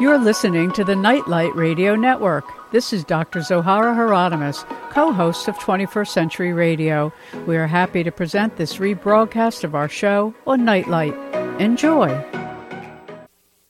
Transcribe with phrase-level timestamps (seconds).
[0.00, 2.46] You're listening to the Nightlight Radio Network.
[2.72, 3.40] This is Dr.
[3.40, 7.12] Zohara Hieronymus, co host of 21st Century Radio.
[7.46, 11.14] We are happy to present this rebroadcast of our show on Nightlight.
[11.60, 12.08] Enjoy.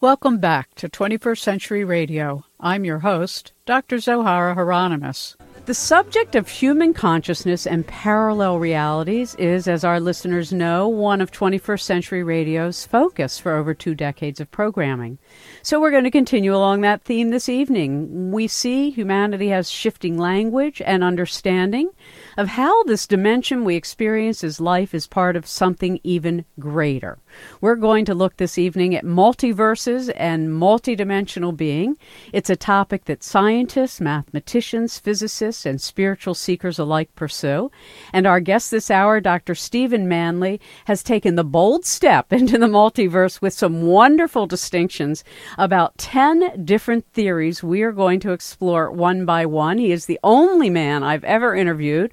[0.01, 2.45] Welcome back to 21st Century Radio.
[2.61, 3.97] I'm your host, Dr.
[3.97, 5.37] Zohara Hieronymus.
[5.67, 11.31] The subject of human consciousness and parallel realities is, as our listeners know, one of
[11.31, 15.19] 21st Century Radio's focus for over two decades of programming.
[15.63, 18.33] So we're going to continue along that theme this evening.
[18.33, 21.91] We see humanity has shifting language and understanding
[22.39, 27.19] of how this dimension we experience as life is part of something even greater.
[27.61, 31.97] We're going to look this evening at multiverses and multidimensional being.
[32.33, 37.71] It's a topic that scientists, mathematicians, physicists, and spiritual seekers alike pursue.
[38.13, 39.55] And our guest this hour, Dr.
[39.55, 45.25] Stephen Manly, has taken the bold step into the multiverse with some wonderful distinctions
[45.59, 49.79] about 10 different theories we are going to explore one by one.
[49.79, 52.13] He is the only man I've ever interviewed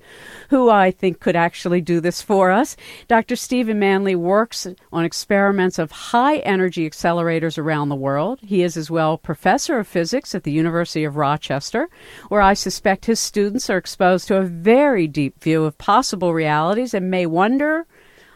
[0.49, 2.75] who I think could actually do this for us.
[3.07, 3.35] Dr.
[3.35, 8.39] Stephen Manly works on experiments of high energy accelerators around the world.
[8.43, 11.89] He is as well professor of physics at the University of Rochester,
[12.27, 16.93] where I suspect his students are exposed to a very deep view of possible realities
[16.93, 17.87] and may wonder.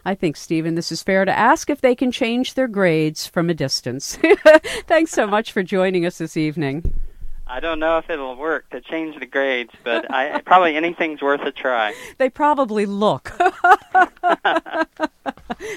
[0.04, 3.48] I think, Stephen, this is fair to ask if they can change their grades from
[3.48, 4.18] a distance.
[4.86, 6.92] Thanks so much for joining us this evening.
[7.52, 11.42] I don't know if it'll work to change the grades, but I probably anything's worth
[11.42, 11.94] a try.
[12.16, 13.30] They probably look.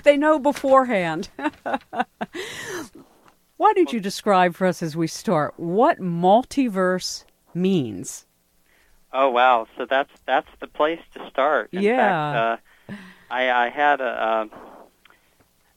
[0.05, 1.27] they know beforehand.
[3.57, 8.25] Why don't you describe for us as we start what multiverse means?
[9.11, 9.67] Oh wow!
[9.77, 11.71] So that's that's the place to start.
[11.73, 12.31] In yeah.
[12.31, 12.93] Fact, uh,
[13.29, 14.05] I, I had a.
[14.05, 14.45] Uh,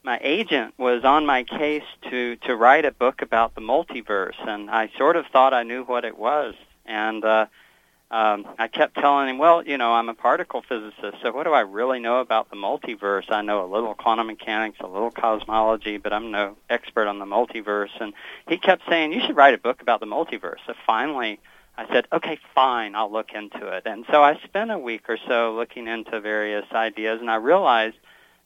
[0.09, 4.67] my agent was on my case to to write a book about the multiverse, and
[4.67, 7.45] I sort of thought I knew what it was, and uh,
[8.09, 11.51] um, I kept telling him, well, you know, I'm a particle physicist, so what do
[11.51, 13.29] I really know about the multiverse?
[13.29, 17.25] I know a little quantum mechanics, a little cosmology, but I'm no expert on the
[17.25, 17.95] multiverse.
[18.01, 18.13] And
[18.47, 20.57] he kept saying, you should write a book about the multiverse.
[20.65, 21.39] So finally,
[21.77, 23.83] I said, okay, fine, I'll look into it.
[23.85, 27.97] And so I spent a week or so looking into various ideas, and I realized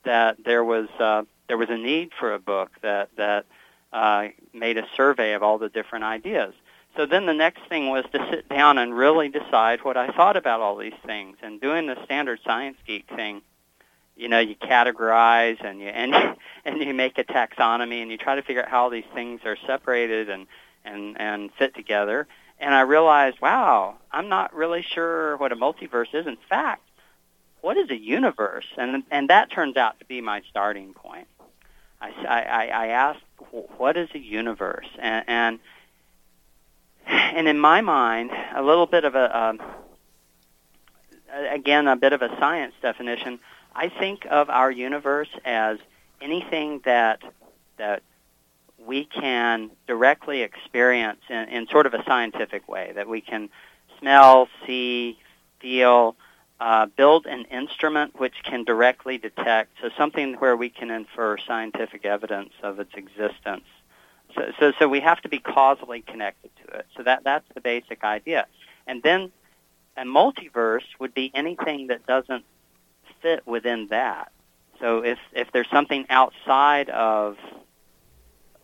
[0.04, 3.46] that there was uh, there was a need for a book that that
[3.92, 6.54] uh, made a survey of all the different ideas.
[6.96, 10.38] So then the next thing was to sit down and really decide what I thought
[10.38, 11.38] about all these things.
[11.42, 13.42] And doing the standard science geek thing,
[14.16, 18.36] you know, you categorize and you and and you make a taxonomy and you try
[18.36, 20.48] to figure out how these things are separated and
[20.86, 22.28] and and fit together.
[22.60, 26.28] And I realized, wow, I'm not really sure what a multiverse is.
[26.28, 26.88] In fact,
[27.62, 28.68] what is a universe?
[28.78, 31.28] And and that turns out to be my starting point.
[32.04, 33.24] I I, I asked,
[33.78, 34.88] what is a universe?
[35.00, 35.60] And, and
[37.08, 39.62] and in my mind, a little bit of a, um,
[41.50, 43.40] again, a bit of a science definition.
[43.76, 45.80] I think of our universe as
[46.22, 47.22] anything that
[47.78, 48.04] that
[48.86, 53.50] we can directly experience in, in sort of a scientific way, that we can
[54.00, 55.18] smell, see,
[55.60, 56.16] feel,
[56.66, 62.06] uh, build an instrument which can directly detect, so something where we can infer scientific
[62.06, 63.66] evidence of its existence
[64.36, 66.88] so, so, so we have to be causally connected to it.
[66.96, 68.48] So that, that's the basic idea.
[68.88, 69.32] And then
[69.98, 72.46] a multiverse would be anything that doesn't
[73.22, 74.32] fit within that.
[74.80, 77.38] So if, if there's something outside of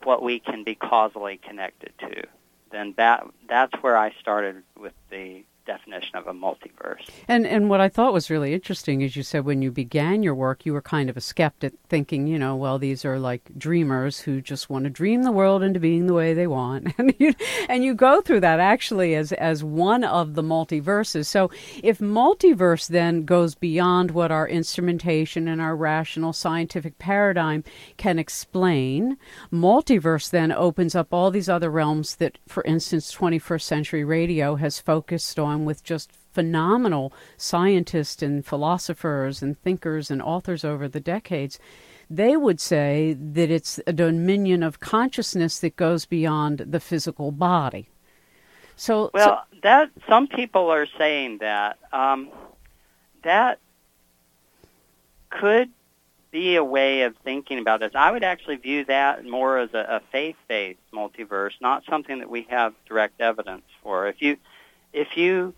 [0.03, 2.23] what we can be causally connected to,
[2.71, 7.07] then that, that's where I started with the definition of a multiverse.
[7.27, 10.33] And and what I thought was really interesting is you said when you began your
[10.33, 14.19] work you were kind of a skeptic thinking, you know, well these are like dreamers
[14.21, 16.93] who just want to dream the world into being the way they want.
[16.99, 17.33] And you
[17.69, 21.27] and you go through that actually as as one of the multiverses.
[21.27, 21.51] So
[21.83, 27.63] if multiverse then goes beyond what our instrumentation and our rational scientific paradigm
[27.97, 29.17] can explain,
[29.53, 34.79] multiverse then opens up all these other realms that for instance 21st century radio has
[34.79, 41.59] focused on with just phenomenal scientists and philosophers and thinkers and authors over the decades,
[42.09, 47.89] they would say that it's a dominion of consciousness that goes beyond the physical body.
[48.75, 52.29] So, well, so, that some people are saying that um,
[53.23, 53.59] that
[55.29, 55.69] could
[56.31, 57.91] be a way of thinking about this.
[57.95, 62.43] I would actually view that more as a, a faith-based multiverse, not something that we
[62.49, 64.07] have direct evidence for.
[64.07, 64.37] If you
[64.93, 65.53] if you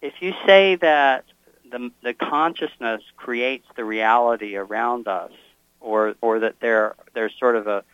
[0.00, 1.24] if you say that
[1.70, 5.32] the the consciousness creates the reality around us,
[5.80, 7.84] or or that there there's sort of a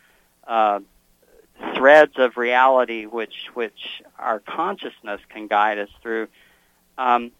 [0.47, 0.79] uh,
[1.75, 6.27] threads of reality which which our consciousness can guide us through.
[6.97, 7.31] Um,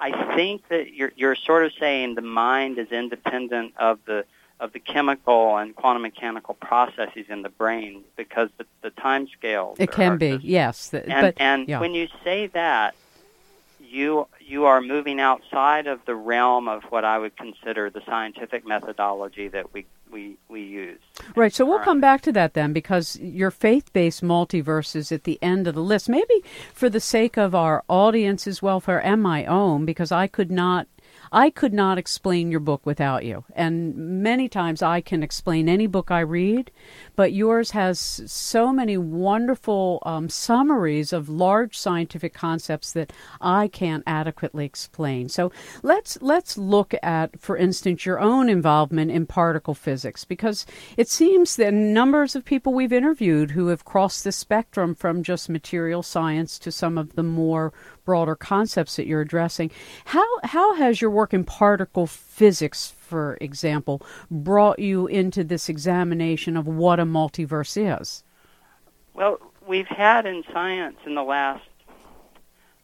[0.00, 4.24] I think that you're you're sort of saying the mind is independent of the
[4.60, 9.76] of the chemical and quantum mechanical processes in the brain because the, the time scales.
[9.80, 10.94] It can be, just, yes.
[10.94, 11.80] and but, and yeah.
[11.80, 12.94] when you say that,
[13.80, 18.66] you you are moving outside of the realm of what I would consider the scientific
[18.66, 20.98] methodology that we we, we use.
[21.36, 21.84] Right, so we'll Right.
[21.84, 25.74] come back to that then because your faith based multiverse is at the end of
[25.74, 26.08] the list.
[26.08, 26.42] Maybe
[26.74, 30.86] for the sake of our audience's welfare and my own, because I could not.
[31.32, 33.44] I could not explain your book without you.
[33.54, 36.70] And many times I can explain any book I read,
[37.14, 44.02] but yours has so many wonderful um, summaries of large scientific concepts that I can't
[44.06, 45.28] adequately explain.
[45.28, 50.66] So let's let's look at, for instance, your own involvement in particle physics, because
[50.96, 55.48] it seems that numbers of people we've interviewed who have crossed the spectrum from just
[55.48, 57.72] material science to some of the more
[58.10, 59.70] broader concepts that you're addressing.
[60.06, 66.56] How how has your work in particle physics, for example, brought you into this examination
[66.56, 68.24] of what a multiverse is?
[69.14, 71.62] Well, we've had in science in the last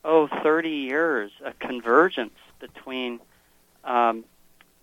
[0.05, 3.19] oh 30 years a convergence between
[3.83, 4.25] um,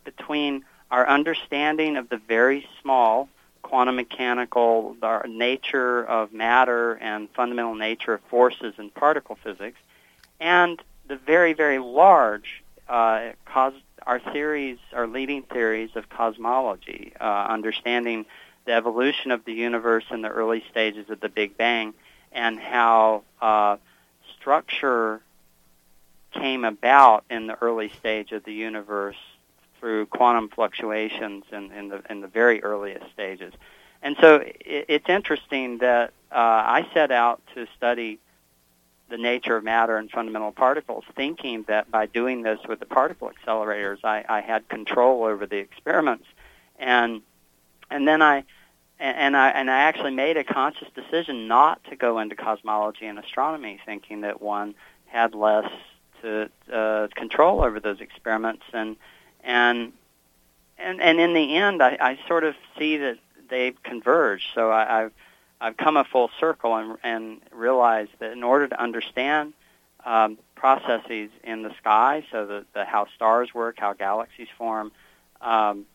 [0.03, 3.29] between our understanding of the very small
[3.61, 9.79] quantum mechanical nature of matter and fundamental nature of forces in particle physics
[10.39, 13.73] and the very very large uh, cos-
[14.05, 18.25] our theories our leading theories of cosmology uh, understanding
[18.65, 21.93] the evolution of the universe in the early stages of the Big Bang
[22.31, 23.77] and how uh,
[24.39, 25.21] structure
[26.31, 29.17] came about in the early stage of the universe
[29.79, 33.53] through quantum fluctuations in, in the in the very earliest stages.
[34.01, 38.19] And so it, it's interesting that uh, I set out to study
[39.09, 43.29] the nature of matter and fundamental particles, thinking that by doing this with the particle
[43.29, 46.25] accelerators, I, I had control over the experiments,
[46.79, 47.21] and
[47.89, 48.43] and then I
[48.99, 53.19] and, I and I actually made a conscious decision not to go into cosmology and
[53.19, 54.75] astronomy, thinking that one
[55.07, 55.69] had less
[56.21, 58.95] to uh, control over those experiments, and
[59.43, 59.93] and
[60.77, 63.17] and and in the end, I, I sort of see that
[63.49, 64.47] they converge.
[64.55, 65.11] So I, I've
[65.63, 69.53] I've come a full circle and and realized that in order to understand
[70.05, 74.91] um, processes in the sky, so the, the how stars work, how galaxies form,
[75.39, 75.85] um,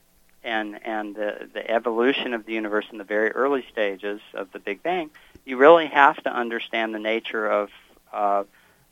[0.42, 4.58] and and the, the evolution of the universe in the very early stages of the
[4.58, 5.10] Big Bang,
[5.44, 7.68] you really have to understand the nature of
[8.10, 8.44] uh,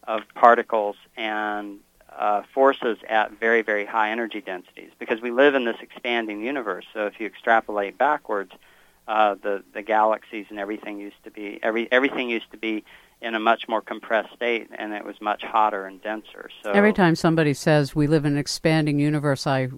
[0.04, 1.78] of particles and
[2.14, 6.84] uh, forces at very very high energy densities because we live in this expanding universe.
[6.92, 8.52] So if you extrapolate backwards,
[9.08, 12.84] uh, the the galaxies and everything used to be every everything used to be
[13.22, 16.50] in a much more compressed state, and it was much hotter and denser.
[16.62, 19.68] So Every time somebody says we live in an expanding universe, I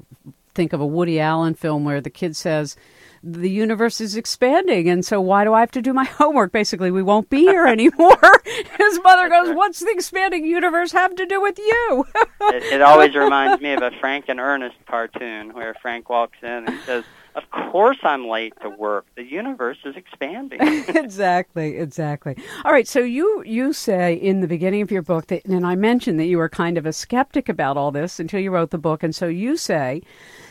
[0.54, 2.76] think of a Woody Allen film where the kid says,
[3.22, 6.52] the universe is expanding, and so why do I have to do my homework?
[6.52, 8.18] Basically, we won't be here anymore.
[8.78, 12.04] His mother goes, What's the expanding universe have to do with you?
[12.42, 16.48] it, it always reminds me of a Frank and Ernest cartoon where Frank walks in
[16.48, 17.04] and says,
[17.38, 19.06] "Of course I'm late to work.
[19.16, 22.36] The universe is expanding." exactly, exactly.
[22.64, 25.76] All right, so you you say in the beginning of your book that, and I
[25.76, 28.78] mentioned that you were kind of a skeptic about all this until you wrote the
[28.78, 30.02] book, and so you say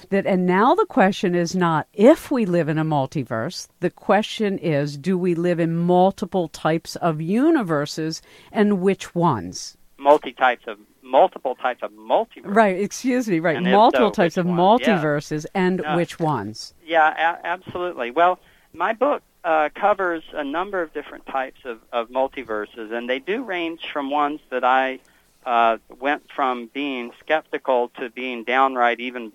[0.10, 3.68] that, and now the question is not if we live in a multiverse.
[3.80, 8.22] The question is, do we live in multiple types of universes,
[8.52, 9.78] and which ones?
[9.98, 12.44] Multi types of multiple types of multiverse.
[12.46, 12.80] Right.
[12.80, 13.40] Excuse me.
[13.40, 13.58] Right.
[13.58, 14.46] And multiple so, types of?
[14.46, 14.52] Yeah.
[14.54, 15.96] multiverses, and Yeah.
[15.96, 16.74] which ones?
[16.86, 18.12] Yeah, a- absolutely.
[18.12, 18.40] Well,
[18.74, 23.44] my book uh, covers a number of different types of, of multiverses, and they do
[23.44, 25.00] range from ones that I
[25.46, 29.32] uh, went from being skeptical to being downright even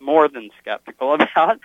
[0.00, 1.60] more than skeptical about,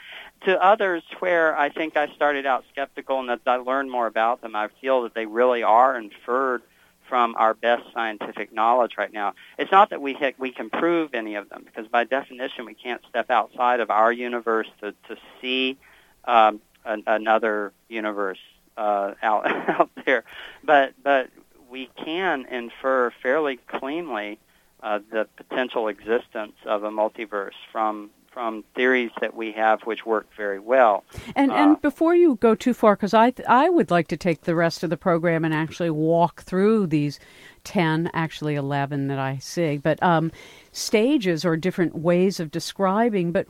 [0.45, 4.41] to others where I think I started out skeptical, and as I learned more about
[4.41, 6.61] them, I feel that they really are inferred
[7.07, 9.33] from our best scientific knowledge right now.
[9.57, 12.73] It's not that we ha- we can prove any of them, because by definition we
[12.73, 15.77] can't step outside of our universe to to see
[16.25, 18.39] um, an, another universe
[18.77, 20.23] uh, out out there.
[20.63, 21.29] But but
[21.69, 24.39] we can infer fairly cleanly
[24.81, 30.27] uh, the potential existence of a multiverse from from theories that we have which work
[30.35, 31.03] very well.
[31.35, 34.41] And uh, and before you go too far, because I I would like to take
[34.41, 37.19] the rest of the program and actually walk through these
[37.67, 40.31] ten, actually eleven that I see, but um,
[40.71, 43.33] stages or different ways of describing.
[43.33, 43.45] But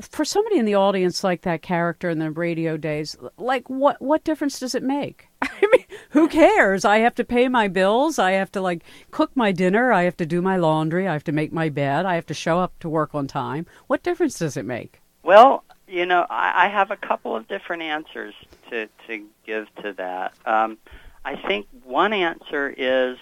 [0.00, 4.24] for somebody in the audience like that character in the radio days, like what what
[4.24, 5.28] difference does it make?
[5.42, 6.84] I mean, who cares?
[6.84, 8.18] I have to pay my bills.
[8.18, 9.92] I have to like cook my dinner.
[9.92, 11.06] I have to do my laundry.
[11.06, 12.06] I have to make my bed.
[12.06, 13.66] I have to show up to work on time.
[13.86, 15.00] What difference does it make?
[15.22, 18.34] Well, you know, I, I have a couple of different answers
[18.70, 20.34] to to give to that.
[20.44, 20.76] Um,
[21.24, 23.16] I think one answer is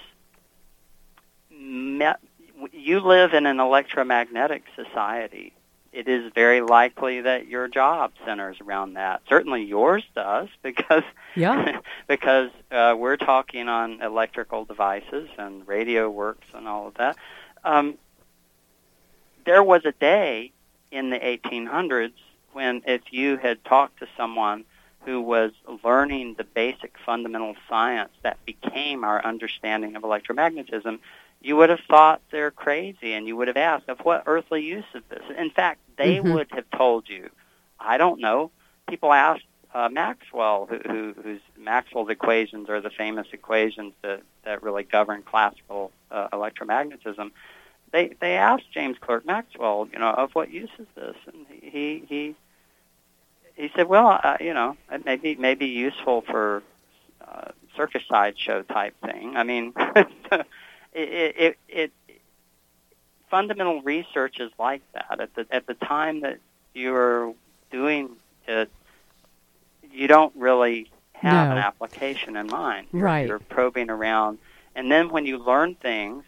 [1.69, 2.21] met,
[2.73, 5.53] you live in an electromagnetic society.
[5.93, 9.23] It is very likely that your job centers around that.
[9.29, 11.81] Certainly yours does because yeah.
[12.07, 17.17] because uh, we're talking on electrical devices and radio works and all of that.
[17.65, 17.99] Um,
[19.45, 20.53] there was a day
[20.91, 22.13] in the 1800s
[22.53, 24.65] when if you had talked to someone
[25.05, 30.99] who was learning the basic fundamental science that became our understanding of electromagnetism,
[31.41, 34.85] you would have thought they're crazy and you would have asked of what earthly use
[34.95, 35.23] is this?
[35.37, 36.33] In fact they mm-hmm.
[36.33, 37.31] would have told you.
[37.79, 38.51] I don't know.
[38.89, 44.63] People asked uh, maxwell who, who, whose maxwell's equations are the famous equations that, that
[44.63, 47.31] really govern classical uh, electromagnetism.
[47.91, 51.17] They they asked james clerk maxwell you know of what use is this?
[51.27, 52.35] And he he
[53.55, 56.63] he said well uh, you know it may be may be useful for
[57.27, 59.37] uh, circus sideshow type thing.
[59.37, 59.75] I mean
[60.99, 61.93] it, it, it
[63.31, 65.21] fundamental research is like that.
[65.21, 66.39] At the at the time that
[66.75, 67.35] you're
[67.71, 68.11] doing
[68.47, 68.71] it,
[69.93, 71.53] you don't really have no.
[71.53, 72.89] an application in mind.
[72.93, 73.29] You're, right.
[73.29, 74.39] You're probing around,
[74.75, 76.25] and then when you learn things,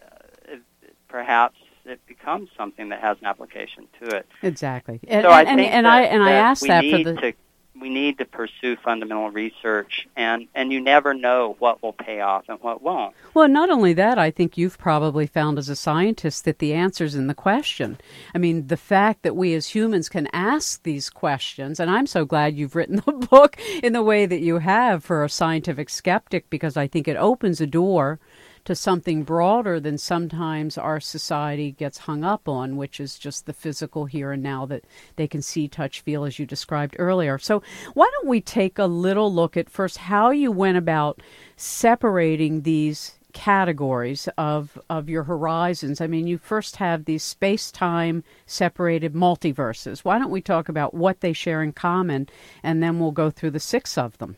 [0.00, 0.62] uh, it,
[1.08, 4.28] perhaps it becomes something that has an application to it.
[4.42, 5.00] Exactly.
[5.08, 7.14] And, so and, I think and, that, I and I asked that for the.
[7.14, 7.32] To,
[7.80, 12.44] we need to pursue fundamental research and and you never know what will pay off
[12.48, 13.14] and what won't.
[13.34, 17.14] Well not only that i think you've probably found as a scientist that the answer's
[17.14, 17.98] in the question.
[18.34, 22.24] I mean the fact that we as humans can ask these questions and i'm so
[22.24, 26.48] glad you've written the book in the way that you have for a scientific skeptic
[26.50, 28.18] because i think it opens a door
[28.64, 33.52] to something broader than sometimes our society gets hung up on, which is just the
[33.52, 34.84] physical here and now that
[35.16, 37.38] they can see, touch, feel, as you described earlier.
[37.38, 37.62] So,
[37.94, 41.20] why don't we take a little look at first how you went about
[41.56, 46.00] separating these categories of of your horizons.
[46.00, 50.00] I mean, you first have these space-time separated multiverses.
[50.00, 52.28] Why don't we talk about what they share in common
[52.62, 54.36] and then we'll go through the six of them.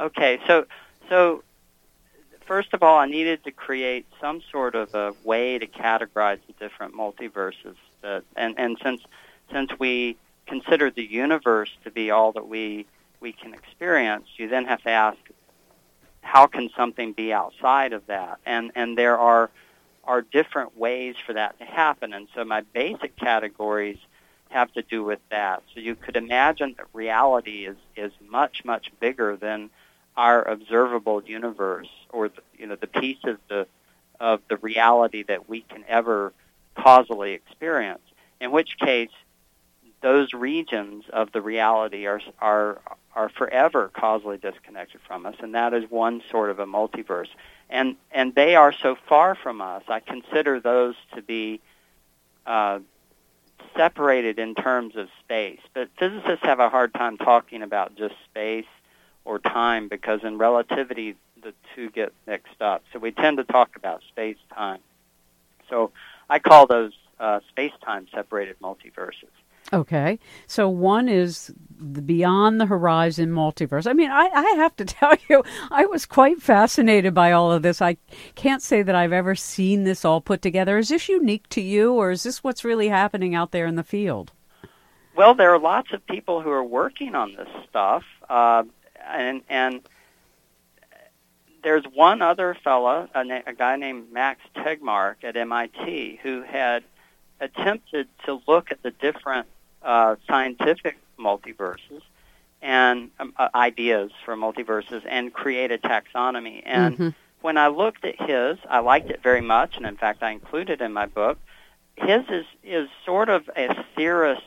[0.00, 0.40] Okay.
[0.46, 0.66] So
[1.08, 1.42] so
[2.46, 6.52] first of all, I needed to create some sort of a way to categorize the
[6.58, 7.76] different multiverses.
[8.02, 9.02] That, and, and since
[9.52, 12.86] since we consider the universe to be all that we
[13.20, 15.18] we can experience, you then have to ask,
[16.20, 18.38] how can something be outside of that?
[18.44, 19.50] And and there are
[20.04, 22.12] are different ways for that to happen.
[22.12, 23.98] And so my basic categories
[24.48, 25.62] have to do with that.
[25.72, 29.70] So you could imagine that reality is is much much bigger than
[30.16, 33.66] our observable universe or the, you know the piece of the
[34.20, 36.32] of the reality that we can ever
[36.76, 38.02] causally experience.
[38.40, 39.10] In which case,
[40.00, 42.80] those regions of the reality are are
[43.14, 47.28] are forever causally disconnected from us, and that is one sort of a multiverse.
[47.68, 49.82] And and they are so far from us.
[49.88, 51.60] I consider those to be
[52.46, 52.80] uh,
[53.76, 55.60] separated in terms of space.
[55.74, 58.66] But physicists have a hard time talking about just space
[59.24, 62.84] or time because in relativity the two get mixed up.
[62.92, 64.80] So we tend to talk about space time.
[65.68, 65.92] So
[66.28, 69.30] I call those uh, space time separated multiverses.
[69.72, 70.18] Okay.
[70.46, 73.86] So one is the beyond the horizon multiverse.
[73.86, 77.62] I mean, I, I have to tell you, I was quite fascinated by all of
[77.62, 77.80] this.
[77.80, 77.96] I
[78.34, 80.78] can't say that I've ever seen this all put together.
[80.78, 83.84] Is this unique to you, or is this what's really happening out there in the
[83.84, 84.32] field?
[85.14, 88.04] Well, there are lots of people who are working on this stuff.
[88.28, 88.64] Uh,
[89.06, 89.80] and and
[91.62, 96.84] there's one other fella, a, na- a guy named Max Tegmark at MIT, who had
[97.40, 99.46] attempted to look at the different
[99.82, 102.02] uh, scientific multiverses
[102.60, 106.62] and um, uh, ideas for multiverses and create a taxonomy.
[106.64, 107.08] And mm-hmm.
[107.40, 110.80] when I looked at his, I liked it very much, and in fact, I included
[110.80, 111.38] in my book.
[111.96, 114.44] His is is sort of a theorist's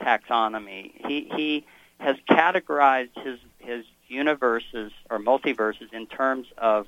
[0.00, 0.92] taxonomy.
[1.06, 1.66] He he
[1.98, 6.86] has categorized his his universes or multiverses in terms of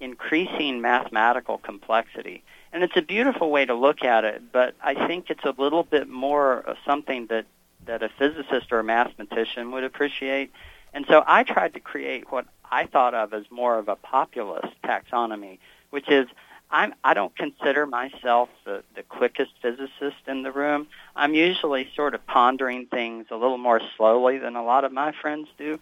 [0.00, 2.42] increasing mathematical complexity.
[2.72, 5.84] And it's a beautiful way to look at it, but I think it's a little
[5.84, 7.46] bit more something that,
[7.86, 10.50] that a physicist or a mathematician would appreciate.
[10.92, 14.74] And so I tried to create what I thought of as more of a populist
[14.82, 15.58] taxonomy,
[15.90, 16.26] which is
[16.70, 20.86] I'm, I don't consider myself the, the quickest physicist in the room.
[21.14, 25.12] I'm usually sort of pondering things a little more slowly than a lot of my
[25.12, 25.78] friends do.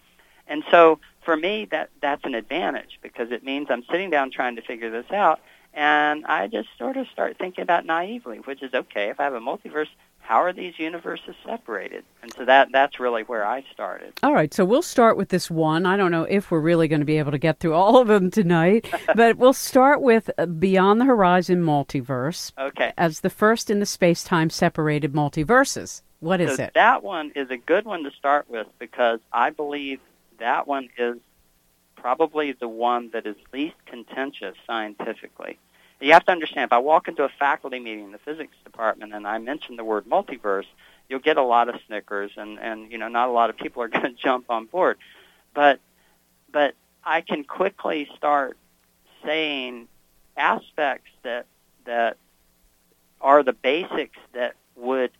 [0.50, 4.57] And so for me, that, that's an advantage because it means I'm sitting down trying
[4.57, 5.40] to figure this out.
[5.73, 9.09] And I just sort of start thinking about naively, which is okay.
[9.09, 9.87] If I have a multiverse,
[10.19, 12.04] how are these universes separated?
[12.23, 14.12] And so that that's really where I started.
[14.23, 15.87] All right, so we'll start with this one.
[15.87, 18.09] I don't know if we're really going to be able to get through all of
[18.09, 22.50] them tonight, but we'll start with uh, Beyond the Horizon Multiverse.
[22.59, 22.92] Okay.
[22.99, 26.02] As the first in the space-time separated multiverses.
[26.19, 26.75] What is so it?
[26.75, 30.00] That one is a good one to start with because I believe
[30.40, 31.16] that one is
[31.97, 35.59] probably the one that is least contentious scientifically
[36.00, 39.12] you have to understand, if I walk into a faculty meeting in the physics department
[39.12, 40.64] and I mention the word multiverse,
[41.09, 43.82] you'll get a lot of snickers and, and you know, not a lot of people
[43.82, 44.99] are going to jump on board.
[45.54, 45.80] But,
[46.50, 48.56] but I can quickly start
[49.25, 49.88] saying
[50.37, 51.47] aspects that,
[51.85, 52.16] that
[53.20, 55.11] are the basics that would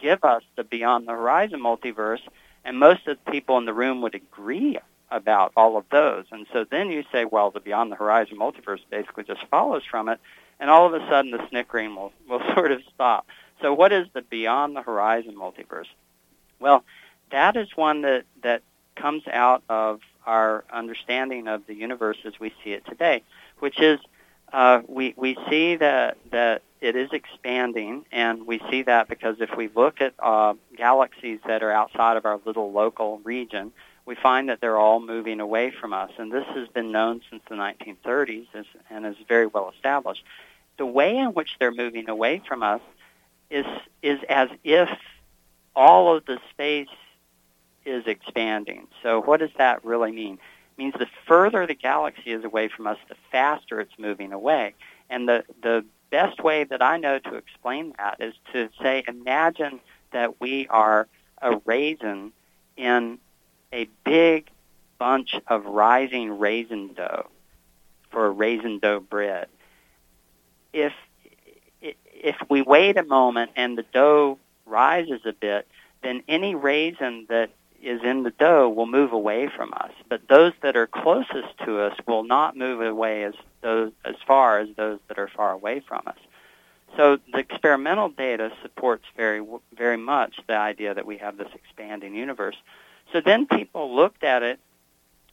[0.00, 2.22] give us the beyond the horizon multiverse,
[2.70, 4.78] and most of the people in the room would agree
[5.10, 6.24] about all of those.
[6.30, 10.08] And so then you say, well, the Beyond the Horizon multiverse basically just follows from
[10.08, 10.20] it,
[10.60, 13.26] and all of a sudden the snickering will, will sort of stop.
[13.60, 15.88] So what is the Beyond the Horizon multiverse?
[16.60, 16.84] Well,
[17.32, 18.62] that is one that, that
[18.94, 23.24] comes out of our understanding of the universe as we see it today,
[23.58, 23.98] which is
[24.52, 29.56] uh, we, we see that, that it is expanding, and we see that because if
[29.56, 33.72] we look at uh, galaxies that are outside of our little local region,
[34.06, 36.10] we find that they're all moving away from us.
[36.18, 38.46] And this has been known since the 1930s
[38.90, 40.24] and is very well established.
[40.78, 42.80] The way in which they're moving away from us
[43.50, 43.66] is,
[44.02, 44.88] is as if
[45.76, 46.88] all of the space
[47.84, 48.86] is expanding.
[49.02, 50.38] So what does that really mean?
[50.76, 54.74] Means the further the galaxy is away from us, the faster it's moving away.
[55.10, 59.80] And the, the best way that I know to explain that is to say, imagine
[60.12, 61.06] that we are
[61.42, 62.32] a raisin
[62.76, 63.18] in
[63.72, 64.48] a big
[64.98, 67.28] bunch of rising raisin dough
[68.10, 69.48] for a raisin dough bread.
[70.72, 70.92] If
[71.80, 75.66] if we wait a moment and the dough rises a bit,
[76.02, 77.50] then any raisin that
[77.82, 79.92] is in the dough will move away from us.
[80.08, 84.58] But those that are closest to us will not move away as those as far
[84.58, 86.18] as those that are far away from us.
[86.96, 92.14] So the experimental data supports very very much the idea that we have this expanding
[92.14, 92.56] universe.
[93.12, 94.60] So then people looked at it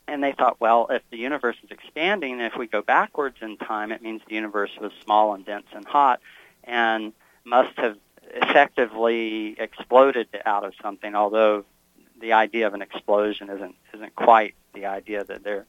[0.07, 3.91] and they thought, well, if the universe is expanding, if we go backwards in time,
[3.91, 6.21] it means the universe was small and dense and hot
[6.63, 7.97] and must have
[8.33, 11.65] effectively exploded out of something, although
[12.19, 15.65] the idea of an explosion isn't isn't quite the idea that they're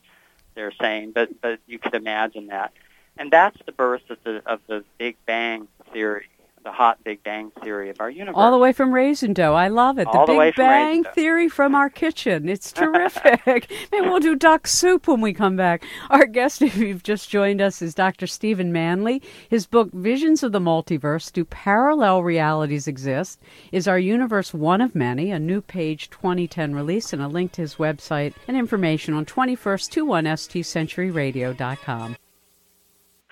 [0.54, 2.72] they're saying, but but you could imagine that.
[3.16, 6.28] And that's the birth of the of the Big Bang theory
[6.68, 8.34] the hot Big Bang theory of our universe.
[8.36, 9.54] All the way from raisin dough.
[9.54, 10.06] I love it.
[10.06, 12.46] All the, the Big Bang theory from our kitchen.
[12.46, 13.72] It's terrific.
[13.90, 15.82] Maybe we'll do duck soup when we come back.
[16.10, 18.26] Our guest, if you've just joined us, is Dr.
[18.26, 19.22] Stephen Manly.
[19.48, 23.40] His book, Visions of the Multiverse Do Parallel Realities Exist?
[23.72, 27.62] is Our Universe One of Many, a new page 2010 release, and a link to
[27.62, 32.16] his website and information on 21st21stcenturyradio.com.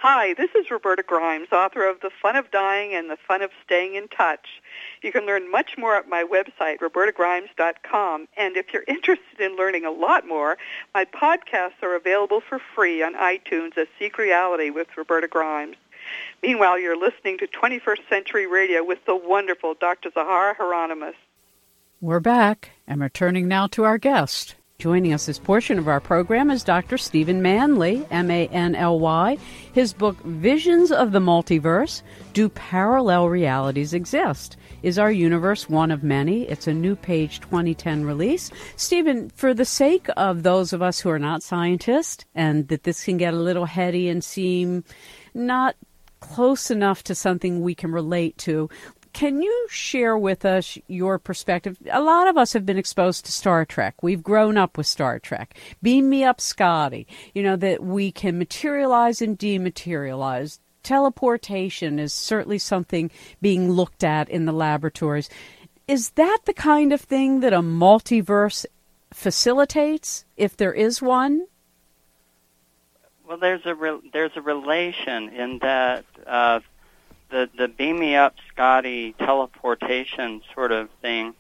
[0.01, 3.51] Hi, this is Roberta Grimes, author of The Fun of Dying and The Fun of
[3.65, 4.61] Staying in Touch.
[5.03, 8.29] You can learn much more at my website, robertagrimes.com.
[8.37, 10.59] And if you're interested in learning a lot more,
[10.93, 15.77] my podcasts are available for free on iTunes as Seek Reality with Roberta Grimes.
[16.43, 20.11] Meanwhile, you're listening to 21st Century Radio with the wonderful Dr.
[20.11, 21.17] Zohara Hieronymus.
[22.03, 24.57] We're back and returning now to our guest.
[24.79, 26.99] Joining us this portion of our program is Dr.
[26.99, 29.39] Stephen Manly, M A N L Y.
[29.73, 32.03] His book, Visions of the Multiverse
[32.35, 34.59] Do Parallel Realities Exist?
[34.83, 36.43] Is Our Universe One of Many?
[36.43, 38.51] It's a new page 2010 release.
[38.77, 43.03] Stephen, for the sake of those of us who are not scientists and that this
[43.03, 44.85] can get a little heady and seem
[45.33, 45.75] not
[46.21, 48.69] close enough to something we can relate to,
[49.17, 51.79] can you share with us your perspective?
[51.91, 54.03] A lot of us have been exposed to Star Trek.
[54.03, 55.59] We've grown up with Star Trek.
[55.81, 57.07] Beam me up, Scotty.
[57.33, 60.59] You know, that we can materialize and dematerialize.
[60.83, 65.31] Teleportation is certainly something being looked at in the laboratories.
[65.89, 68.67] Is that the kind of thing that a multiverse
[69.15, 71.47] facilitates, if there is one?
[73.27, 76.61] Well, there's a re- there's a relation in that uh,
[77.31, 81.35] the the beam me up, Scotty teleportation sort of thing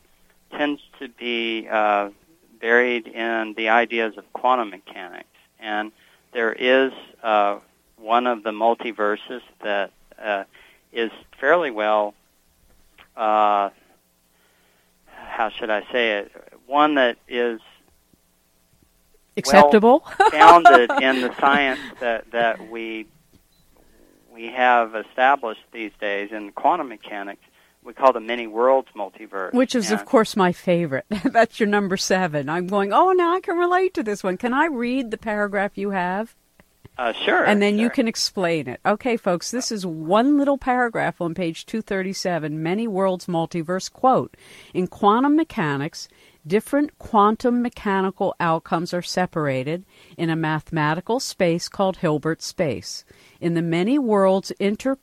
[0.50, 2.10] tends to be uh,
[2.60, 5.28] buried in the ideas of quantum mechanics,
[5.60, 5.92] and
[6.32, 7.58] there is uh,
[7.96, 10.44] one of the multiverses that uh,
[10.92, 12.14] is fairly well.
[13.16, 13.70] Uh,
[15.06, 16.32] how should I say it?
[16.66, 17.60] One that is
[19.36, 23.06] acceptable, well founded in the science that that we
[24.36, 27.40] we have established these days in quantum mechanics.
[27.82, 31.06] We call the many worlds multiverse, which is, and of course, my favorite.
[31.24, 32.48] That's your number seven.
[32.48, 32.92] I'm going.
[32.92, 34.36] Oh, now I can relate to this one.
[34.36, 36.34] Can I read the paragraph you have?
[36.98, 37.44] Uh, sure.
[37.44, 37.84] And then sure.
[37.84, 38.80] you can explain it.
[38.84, 43.92] Okay, folks, this is one little paragraph on page 237, Many Worlds Multiverse.
[43.92, 44.36] Quote
[44.74, 46.08] In quantum mechanics,
[46.46, 49.84] different quantum mechanical outcomes are separated
[50.16, 53.04] in a mathematical space called Hilbert space.
[53.40, 54.96] In the many worlds inter,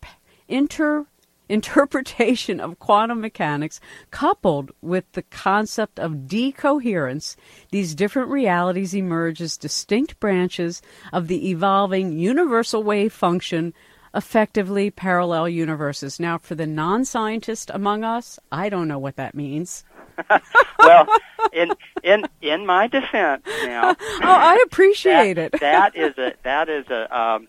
[0.48, 1.06] inter
[1.50, 3.80] interpretation of quantum mechanics
[4.12, 7.36] coupled with the concept of decoherence,
[7.72, 13.74] these different realities emerge as distinct branches of the evolving universal wave function,
[14.16, 16.20] effectively parallel universes.
[16.20, 19.84] Now, for the non scientist among us, I don't know what that means.
[20.80, 21.08] well,
[21.52, 21.72] in
[22.04, 23.96] in in my defense now.
[24.00, 25.60] oh, I appreciate that, it.
[25.62, 27.48] that is a that is a um,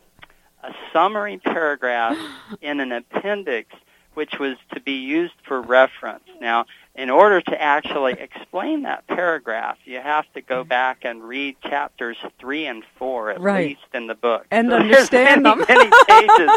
[0.62, 2.16] a summary paragraph
[2.61, 3.74] in an appendix
[4.14, 6.24] which was to be used for reference.
[6.40, 11.57] Now, in order to actually explain that paragraph, you have to go back and read
[11.62, 13.68] chapters three and four at Right.
[13.70, 15.90] least in the book, And so understand there's many, them.
[15.90, 16.50] many pages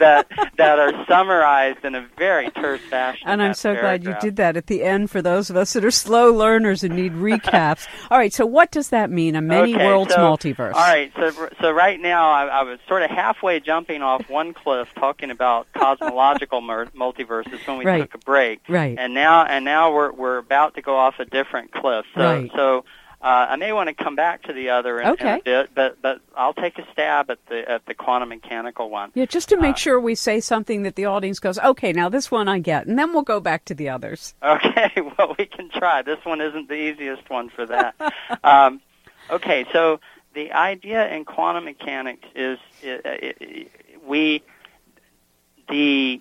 [0.00, 0.26] that
[0.56, 3.28] that are summarized in a very terse fashion.
[3.28, 5.84] And I'm so glad you did that at the end for those of us that
[5.84, 7.86] are slow learners and need recaps.
[8.10, 9.36] All right, so what does that mean?
[9.36, 10.74] A many Okay, worlds so- multiverse.
[10.74, 11.30] All right, so
[11.60, 15.66] so right now I, I was sort of halfway jumping off one cliff talking about
[15.72, 18.02] cosmological multiverses when we Right.
[18.02, 18.96] took a break, Right.
[18.98, 22.06] and now and now we're we're about to go off a different cliff.
[22.14, 22.50] So Right.
[22.54, 22.84] so
[23.22, 26.00] uh, I may want to come back to the other in, in a bit, but
[26.02, 29.12] but I'll take a stab at the at the quantum mechanical one.
[29.14, 32.10] Yeah, just to make Uh, sure we say something that the audience goes, okay, now
[32.10, 34.34] this one I get, and then we'll go back to the others.
[34.42, 36.02] Okay, well, we can try.
[36.02, 37.94] This one isn't the easiest one for that.
[38.44, 38.80] um,
[39.30, 40.00] okay, so
[40.34, 43.66] the idea in quantum mechanics is i i i
[44.06, 44.42] we
[45.70, 46.20] the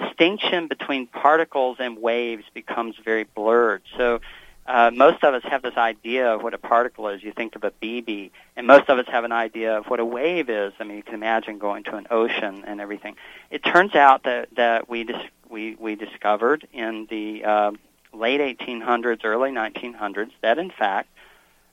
[0.00, 3.82] distinction between particles and waves becomes very blurred.
[3.96, 4.20] So.
[4.66, 7.22] Uh, most of us have this idea of what a particle is.
[7.22, 10.06] You think of a BB, and most of us have an idea of what a
[10.06, 10.72] wave is.
[10.80, 13.16] I mean, you can imagine going to an ocean and everything.
[13.50, 17.72] It turns out that that we dis- we we discovered in the uh,
[18.14, 21.10] late 1800s, early 1900s, that in fact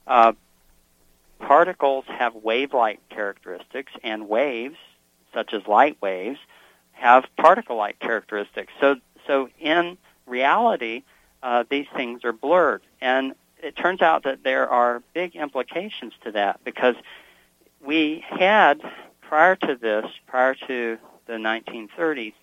[0.05, 0.33] uh,
[1.39, 4.77] particles have wave-like characteristics, and waves,
[5.33, 6.39] such as light waves,
[7.01, 8.71] have particle-like characteristics.
[8.79, 11.03] So so in reality,
[11.41, 16.31] uh, these things are blurred, and it turns out that there are big implications to
[16.33, 16.95] that because
[17.83, 18.81] we had
[19.21, 22.33] prior to this, prior to the 1930s,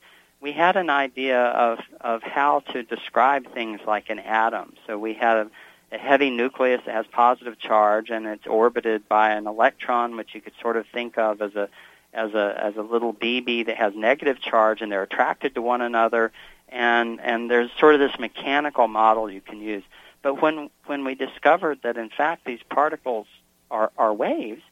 [0.41, 4.75] we had an idea of, of how to describe things like an atom.
[4.87, 5.51] So we had a,
[5.91, 10.41] a heavy nucleus that has positive charge and it's orbited by an electron, which you
[10.41, 11.69] could sort of think of as a
[12.13, 15.81] as a as a little BB that has negative charge, and they're attracted to one
[15.81, 16.33] another.
[16.69, 19.83] And and there's sort of this mechanical model you can use.
[20.23, 23.27] But when when we discovered that in fact these particles
[23.71, 24.63] are are waves,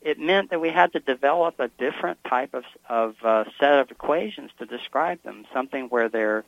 [0.00, 3.90] it meant that we had to develop a different type of of uh, set of
[3.90, 6.44] equations to describe them, something where they're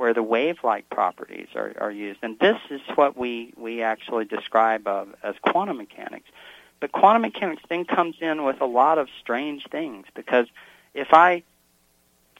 [0.00, 2.20] where the wave-like properties are, are used.
[2.22, 6.24] And this is what we, we actually describe of as quantum mechanics.
[6.80, 10.46] But quantum mechanics then comes in with a lot of strange things because
[10.94, 11.42] if I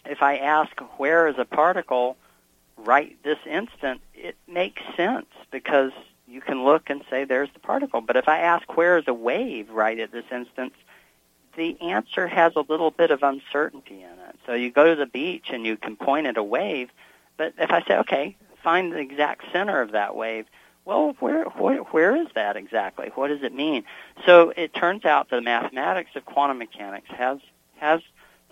[0.07, 2.17] if I ask where is a particle
[2.79, 5.93] right this instant, it makes sense because
[6.27, 8.01] you can look and say there's the particle.
[8.01, 10.73] But if I ask where is a wave right at this instant,
[11.57, 14.37] the answer has a little bit of uncertainty in it.
[14.47, 16.91] So you go to the beach and you can point at a wave,
[17.37, 20.47] but if I say, okay, find the exact center of that wave,
[20.85, 23.11] well, where, where where is that exactly?
[23.15, 23.85] What does it mean?
[24.27, 27.39] So it turns out the mathematics of quantum mechanics has
[27.79, 28.01] has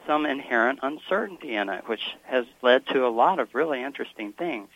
[0.07, 4.69] some inherent uncertainty in it, which has led to a lot of really interesting things.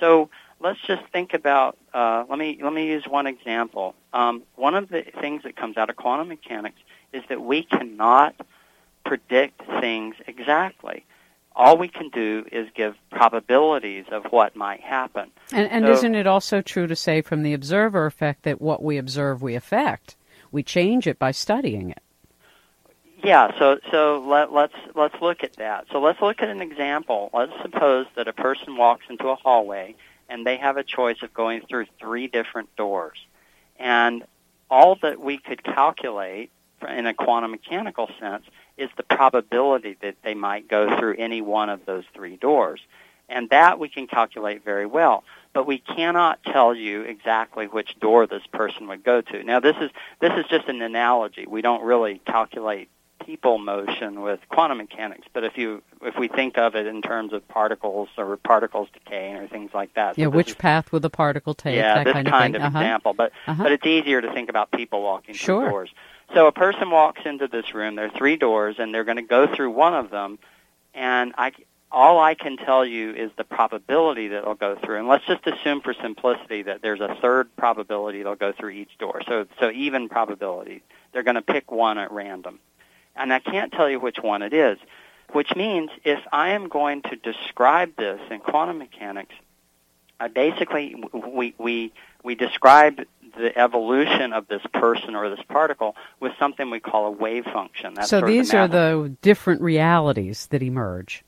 [0.00, 0.30] So
[0.60, 1.76] let's just think about.
[1.92, 3.94] Uh, let me let me use one example.
[4.12, 6.80] Um, one of the things that comes out of quantum mechanics
[7.12, 8.34] is that we cannot
[9.04, 11.04] predict things exactly.
[11.56, 15.30] All we can do is give probabilities of what might happen.
[15.52, 18.82] And, and So- isn't it also true to say from the observer effect that what
[18.82, 20.16] we observe we affect?
[20.50, 22.00] We change it by studying it.
[23.22, 25.86] Yeah, so so let, let's let's look at that.
[25.90, 27.30] So let's look at an example.
[27.32, 29.94] Let's suppose that a person walks into a hallway
[30.28, 33.18] and they have a choice of going through three different doors.
[33.78, 34.24] And
[34.70, 36.50] all that we could calculate
[36.86, 38.44] in a quantum mechanical sense
[38.76, 42.80] is the probability that they might go through any one of those three doors.
[43.28, 45.24] And that we can calculate very well.
[45.52, 49.42] But we cannot tell you exactly which door this person would go to.
[49.44, 51.46] Now this is this is just an analogy.
[51.46, 52.88] We don't really calculate
[53.24, 57.32] people motion with quantum mechanics, but if you if we think of it in terms
[57.32, 60.18] of particles or particles decaying or things like that.
[60.18, 61.76] Yeah, which is, path would the particle take?
[61.76, 62.78] Yeah, this kind, kind of, of, uh-huh.
[62.78, 63.62] example, but uh-huh.
[63.62, 65.62] but it's easier to think about people walking sure.
[65.62, 65.90] through doors.
[66.32, 67.96] So a person walks into this room.
[67.96, 70.38] There are three doors, and they're going to go through one of them.
[70.94, 71.52] And I,
[71.92, 74.98] all I can tell you is the probability that they'll go through.
[74.98, 78.96] And let's just assume for simplicity that there's a third probability they'll go through each
[78.98, 79.22] door.
[79.28, 80.82] So, so even probability.
[81.12, 82.58] They're going to pick one at random.
[83.14, 84.78] And I can't tell you which one it is,
[85.32, 89.34] which means if I am going to describe this in quantum mechanics,
[90.20, 93.00] I basically, we, we, we describe
[93.36, 97.94] the evolution of this person or this particle with something we call a wave function.
[97.94, 101.24] That's so these the are the different realities that emerge,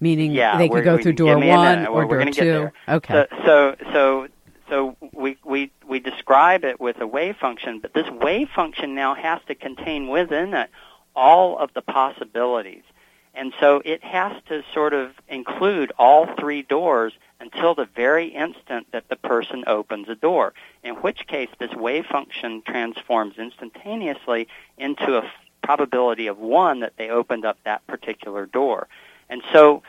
[0.00, 2.70] meaning yeah, they could go through door one or door two.
[2.88, 3.26] Okay.
[3.44, 4.28] So, so, so,
[4.68, 9.14] so we, we, we describe it with a wave function, but this wave function now
[9.14, 10.70] has to contain within it
[11.16, 12.84] all of the possibilities.
[13.38, 18.88] And so it has to sort of include all three doors until the very instant
[18.90, 25.18] that the person opens a door, in which case this wave function transforms instantaneously into
[25.18, 25.30] a
[25.62, 28.88] probability of one that they opened up that particular door.
[29.30, 29.84] And so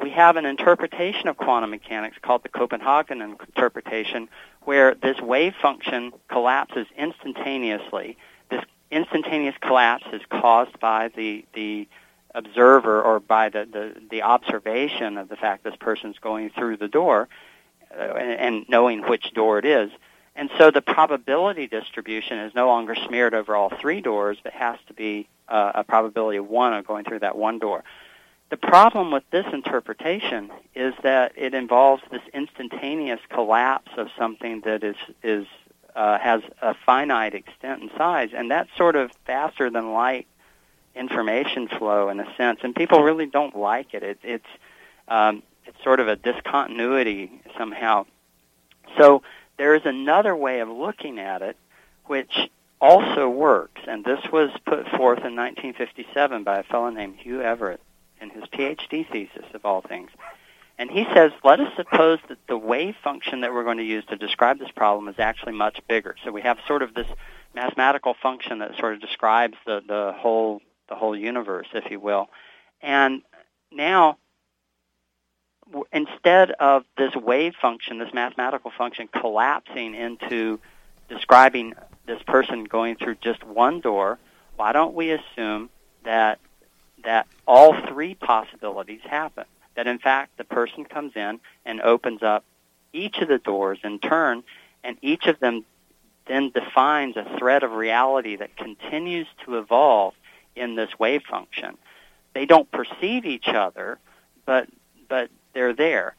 [0.00, 4.28] we have an interpretation of quantum mechanics called the Copenhagen interpretation
[4.60, 8.16] where this wave function collapses instantaneously.
[8.48, 8.62] This
[8.92, 11.88] instantaneous collapse is caused by the, the
[12.34, 16.88] observer or by the, the, the observation of the fact this person's going through the
[16.88, 17.28] door
[17.96, 19.90] uh, and, and knowing which door it is.
[20.34, 24.78] And so the probability distribution is no longer smeared over all three doors, but has
[24.86, 27.84] to be uh, a probability of one of going through that one door.
[28.48, 34.84] The problem with this interpretation is that it involves this instantaneous collapse of something that
[34.84, 35.46] is is
[35.94, 40.26] uh, has a finite extent and size, and that's sort of faster than light
[40.94, 44.02] information flow in a sense, and people really don't like it.
[44.02, 44.46] it it's
[45.08, 48.06] um, it's sort of a discontinuity somehow.
[48.98, 49.22] So
[49.58, 51.56] there is another way of looking at it,
[52.06, 52.50] which
[52.80, 57.80] also works, and this was put forth in 1957 by a fellow named Hugh Everett
[58.20, 60.10] in his PhD thesis of all things.
[60.78, 64.04] And he says, let us suppose that the wave function that we're going to use
[64.06, 66.16] to describe this problem is actually much bigger.
[66.24, 67.06] So we have sort of this
[67.54, 72.28] mathematical function that sort of describes the, the whole the whole universe, if you will.
[72.80, 73.22] And
[73.70, 74.18] now,
[75.92, 80.60] instead of this wave function, this mathematical function collapsing into
[81.08, 81.74] describing
[82.06, 84.18] this person going through just one door,
[84.56, 85.70] why don't we assume
[86.04, 86.38] that
[87.04, 89.44] that all three possibilities happen?
[89.74, 92.44] That in fact the person comes in and opens up
[92.92, 94.42] each of the doors in turn,
[94.84, 95.64] and each of them
[96.26, 100.14] then defines a thread of reality that continues to evolve
[100.56, 101.76] in this wave function.
[102.34, 103.98] They don't perceive each other,
[104.46, 104.68] but
[105.08, 106.16] but they're there.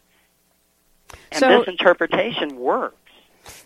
[1.32, 2.98] And so, this interpretation works.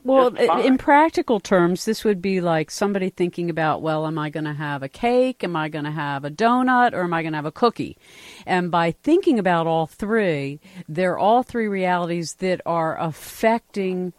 [0.04, 4.46] Well, in practical terms, this would be like somebody thinking about, well, am I going
[4.46, 5.44] to have a cake?
[5.44, 6.94] Am I going to have a donut?
[6.94, 7.98] Or am I going to have a cookie?
[8.46, 14.14] And by thinking about all three, they're all three realities that are affecting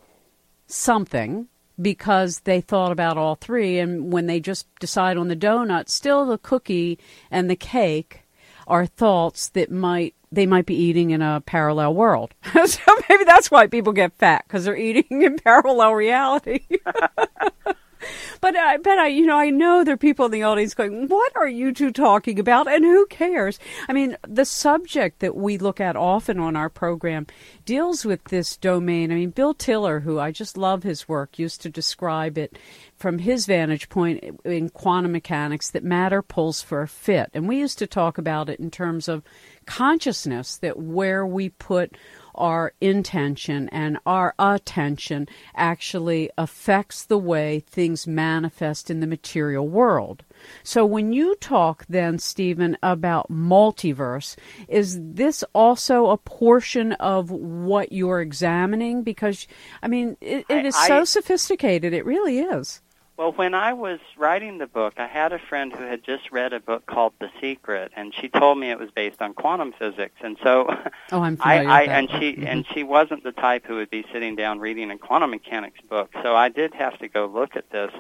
[0.67, 1.49] something
[1.81, 3.79] because they thought about all three.
[3.79, 6.99] And when they just decide on the donut, still the cookie
[7.31, 8.23] and the cake
[8.67, 12.35] are thoughts that might they might be eating in a parallel world.
[12.67, 16.61] so maybe that's why people get fat because they're eating in parallel reality.
[18.41, 20.73] But uh, I bet I, you know, I know there are people in the audience
[20.73, 23.59] going, "What are you two talking about?" And who cares?
[23.89, 27.27] I mean, the subject that we look at often on our program
[27.65, 29.11] deals with this domain.
[29.11, 32.57] I mean, Bill Tiller, who I just love his work, used to describe it
[32.97, 37.59] from his vantage point in quantum mechanics that matter pulls for a fit, and we
[37.59, 39.25] used to talk about it in terms of
[39.67, 41.97] consciousness that where we put
[42.39, 50.25] our intention and our attention actually affects the way things manifest in the material world.
[50.63, 54.37] So when you talk then, Stephen, about multiverse,
[54.69, 59.03] is this also a portion of what you're examining?
[59.03, 59.47] Because,
[59.83, 61.93] I mean, it, it is I, so sophisticated.
[61.93, 62.81] It really is.
[63.19, 66.53] Well, when I was writing the book, I had a friend who had just read
[66.53, 70.15] a book called The Secret, and she told me it was based on quantum physics.
[70.23, 70.73] And so,
[71.13, 72.47] oh, I'm I, I and she mm-hmm.
[72.47, 76.13] and she wasn't the type who would be sitting down reading a quantum mechanics book.
[76.23, 77.91] So I did have to go look at this.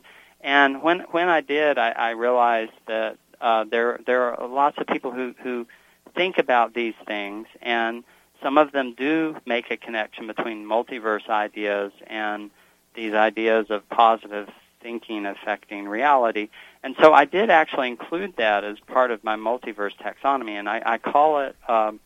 [0.40, 4.86] And when when I did, I, I realized that uh, there there are lots of
[4.86, 5.66] people who who
[6.14, 8.04] think about these things, and
[8.40, 12.52] some of them do make a connection between multiverse ideas and
[12.94, 14.48] these ideas of positive
[14.80, 16.48] thinking affecting reality.
[16.82, 20.82] And so I did actually include that as part of my multiverse taxonomy, and I,
[20.84, 22.00] I call it um,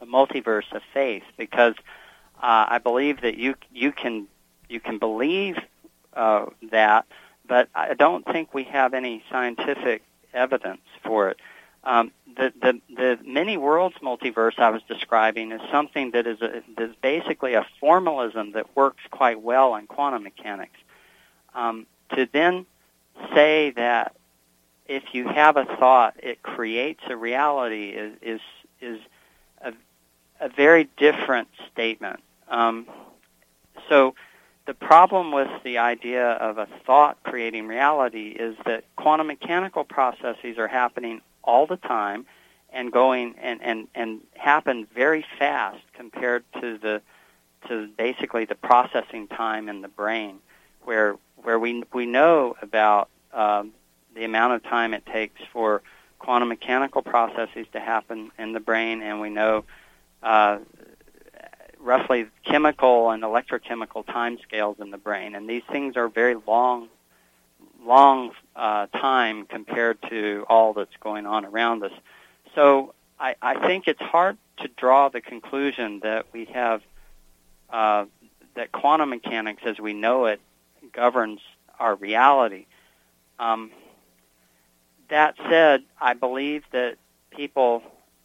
[0.00, 1.74] a multiverse of faith because
[2.36, 4.26] uh, I believe that you you can
[4.68, 5.56] you can believe
[6.14, 7.06] uh, that,
[7.46, 10.02] but I don't think we have any scientific
[10.34, 11.38] evidence for it.
[11.84, 16.62] Um, the, the the many worlds multiverse I was describing is something that is a,
[16.76, 20.78] that is basically a formalism that works quite well in quantum mechanics.
[21.56, 22.66] Um, to then
[23.34, 24.14] say that
[24.86, 28.40] if you have a thought, it creates a reality is is
[28.80, 29.00] is
[29.62, 29.72] a,
[30.40, 32.20] a very different statement.
[32.48, 32.86] Um,
[33.88, 34.14] so
[34.66, 40.58] the problem with the idea of a thought creating reality is that quantum mechanical processes
[40.58, 42.26] are happening all the time
[42.72, 47.00] and going and, and, and happen very fast compared to the
[47.68, 50.38] to basically the processing time in the brain
[50.84, 53.72] where where we we know about um,
[54.14, 55.82] the amount of time it takes for
[56.18, 59.64] quantum mechanical processes to happen in the brain, and we know
[60.22, 60.58] uh,
[61.78, 66.88] roughly chemical and electrochemical timescales in the brain, and these things are very long,
[67.84, 71.92] long uh, time compared to all that's going on around us.
[72.54, 76.82] So I, I think it's hard to draw the conclusion that we have
[77.70, 78.06] uh,
[78.54, 80.40] that quantum mechanics, as we know it,
[80.96, 81.40] governs
[81.78, 82.66] our reality.
[83.38, 83.70] Um,
[85.08, 86.96] that said, I believe that
[87.30, 87.82] people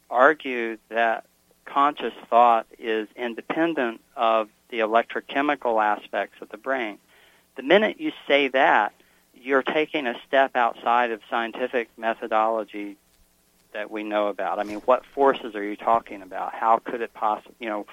[0.09, 1.25] argue that
[1.65, 6.97] conscious thought is independent of the electrochemical aspects of the brain.
[7.55, 8.93] The minute you say that,
[9.35, 12.97] you're taking a step outside of scientific methodology
[13.73, 14.59] that we know about.
[14.59, 16.53] I mean, what forces are you talking about?
[16.53, 17.85] How could it possibly, you know,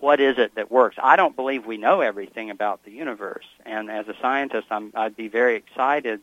[0.00, 0.96] what is it that works?
[1.02, 5.16] I don't believe we know everything about the universe, and as a scientist, I'm, I'd
[5.16, 6.20] be very excited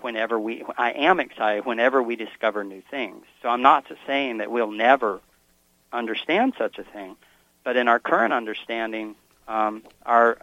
[0.00, 0.64] whenever we.
[0.76, 3.24] I am excited whenever we discover new things.
[3.42, 5.20] So I'm not saying that we'll never
[5.92, 7.16] understand such a thing,
[7.64, 9.14] but in our current understanding,
[9.46, 10.38] um, our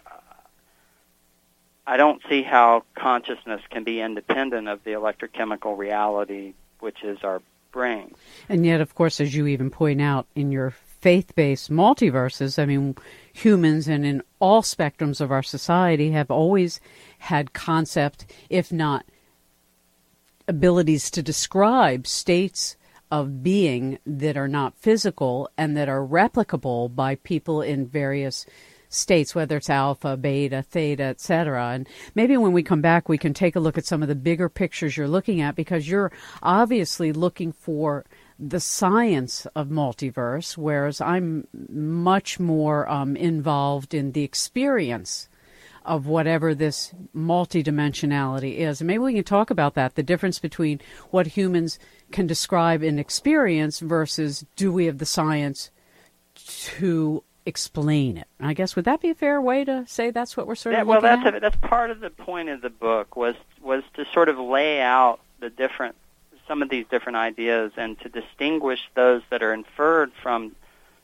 [1.87, 7.41] I don't see how consciousness can be independent of the electrochemical reality, which is our
[7.71, 8.15] brain.
[8.49, 10.71] And yet, of course, as you even point out in your
[11.05, 12.95] faith based multiverses, I mean,
[13.31, 16.79] humans and in all spectrums of our society have always
[17.19, 19.05] had concept, if not
[20.47, 22.75] abilities to describe states
[23.11, 28.47] of being that are not physical and that are replicable by people in various
[28.89, 31.69] states, whether it's alpha, beta, theta, etc.
[31.69, 34.15] And maybe when we come back, we can take a look at some of the
[34.15, 38.05] bigger pictures you're looking at because you're obviously looking for
[38.37, 45.29] the science of multiverse, whereas I'm much more um, involved in the experience
[45.85, 48.81] of whatever this multidimensionality is.
[48.81, 51.79] And maybe we can talk about that the difference between what humans
[52.11, 55.69] can describe in experience versus do we have the science
[56.33, 58.27] to explain it.
[58.39, 60.81] I guess would that be a fair way to say that's what we're sort yeah,
[60.81, 61.35] of well, that's at?
[61.35, 64.81] A, that's part of the point of the book was was to sort of lay
[64.81, 65.95] out the different
[66.47, 70.55] some of these different ideas and to distinguish those that are inferred from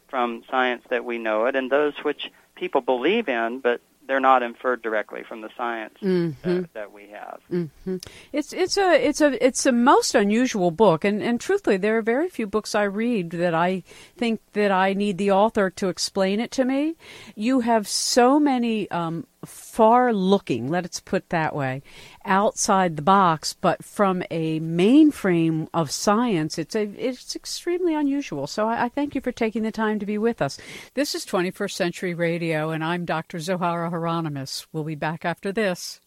[0.08, 4.44] from science that we know it and those which people believe in but they're not
[4.44, 6.62] inferred directly from the science mm-hmm.
[6.62, 7.40] that, that, we have.
[7.50, 7.98] Mm-hmm.
[8.34, 12.02] It's it's a it's a it's a most unusual book, and and truthfully, there are
[12.02, 13.84] very few books I read that I
[14.18, 16.96] think that I need the author to explain it to me.
[17.36, 21.82] You have so many um, far looking, let's put that way,
[22.26, 28.48] outside the box, but from a mainframe of science, it's a it's extremely unusual.
[28.48, 30.58] So I, I, thank you for taking the time to be with us.
[30.94, 33.38] This is 21st Century Radio, and I'm Dr.
[33.40, 34.68] Zohara Hieronimus.
[34.72, 36.00] We'll be back after this.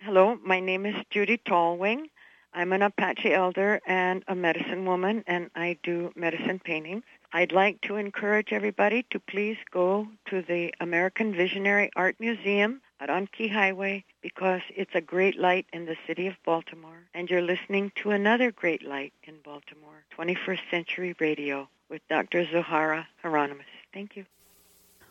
[0.00, 2.10] Hello, my name is Judy Tallwing.
[2.52, 7.02] I'm an Apache elder and a medicine woman, and I do medicine paintings.
[7.36, 13.10] I'd like to encourage everybody to please go to the American Visionary Art Museum at
[13.10, 17.02] On Key Highway because it's a great light in the city of Baltimore.
[17.12, 22.46] And you're listening to another great light in Baltimore, 21st Century Radio with Dr.
[22.46, 23.66] Zohara Hieronimus.
[23.92, 24.26] Thank you.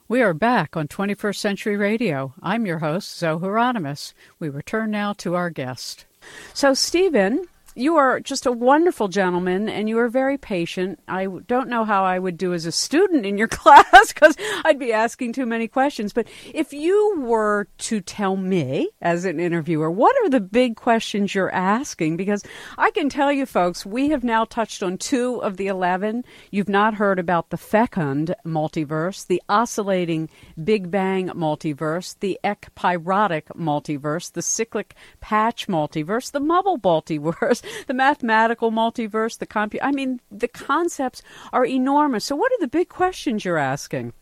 [0.08, 2.34] We are back on 21st Century Radio.
[2.42, 4.14] I'm your host, Zoe Hieronimus.
[4.40, 6.06] We return now to our guest.
[6.54, 11.00] So, Stephen, you are just a wonderful gentleman and you are very patient.
[11.08, 14.80] I don't know how I would do as a student in your class because I'd
[14.80, 16.14] be asking too many questions.
[16.14, 21.34] But if you were to tell me as an interviewer, what are the big questions
[21.34, 22.18] you're asking?
[22.18, 22.44] Because
[22.78, 26.24] I can tell you, folks, we have now touched on two of the 11.
[26.52, 30.30] You've not heard about the fecund multiverse, the oscillating
[30.64, 38.72] Big Bang multiverse, the ekpyrotic multiverse, the cyclic patch multiverse, the mubble multiverse the mathematical
[38.72, 39.80] multiverse, the compu.
[39.82, 42.26] I mean, the concepts are enormous.
[42.26, 44.14] So, what are the big questions you're asking?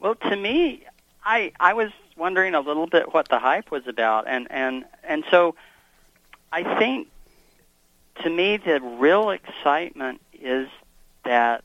[0.00, 0.84] Well, to me,
[1.24, 5.24] I I was wondering a little bit what the hype was about, and and and
[5.30, 5.54] so
[6.52, 7.08] I think
[8.22, 10.68] to me the real excitement is
[11.24, 11.64] that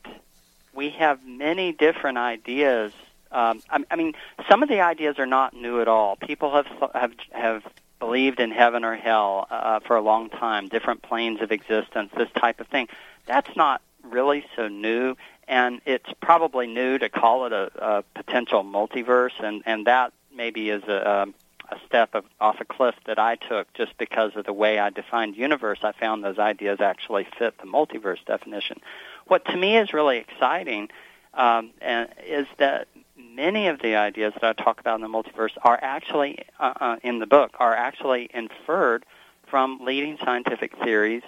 [0.74, 2.92] we have many different ideas.
[3.30, 4.14] Um, I, I mean,
[4.50, 6.16] some of the ideas are not new at all.
[6.16, 7.62] People have have have
[8.02, 12.28] believed in heaven or hell uh, for a long time, different planes of existence, this
[12.36, 12.88] type of thing.
[13.26, 15.14] That's not really so new,
[15.46, 20.68] and it's probably new to call it a, a potential multiverse, and, and that maybe
[20.68, 21.28] is a,
[21.70, 24.90] a step of, off a cliff that I took just because of the way I
[24.90, 25.78] defined universe.
[25.84, 28.80] I found those ideas actually fit the multiverse definition.
[29.28, 30.88] What to me is really exciting
[31.34, 32.88] um, and is that
[33.34, 36.96] many of the ideas that I talk about in the multiverse are actually uh, uh,
[37.02, 39.04] in the book are actually inferred
[39.48, 41.22] from leading scientific theories,